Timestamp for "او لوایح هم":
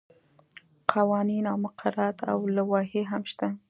2.31-3.23